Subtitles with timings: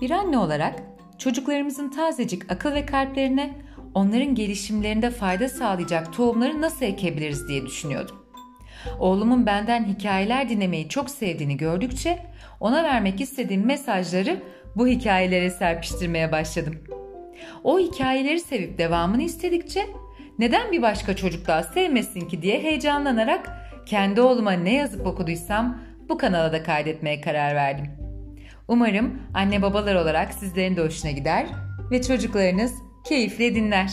[0.00, 0.74] Bir anne olarak
[1.18, 3.50] çocuklarımızın tazecik akıl ve kalplerine
[3.94, 8.16] onların gelişimlerinde fayda sağlayacak tohumları nasıl ekebiliriz diye düşünüyordum.
[8.98, 12.18] Oğlumun benden hikayeler dinlemeyi çok sevdiğini gördükçe
[12.60, 14.42] ona vermek istediğim mesajları
[14.76, 16.74] bu hikayelere serpiştirmeye başladım.
[17.64, 19.86] O hikayeleri sevip devamını istedikçe
[20.38, 23.50] neden bir başka çocuk daha sevmesin ki diye heyecanlanarak
[23.86, 27.99] kendi oğluma ne yazıp okuduysam bu kanala da kaydetmeye karar verdim.
[28.70, 31.46] Umarım anne babalar olarak sizlerin de hoşuna gider
[31.90, 32.74] ve çocuklarınız
[33.04, 33.92] keyifle dinler.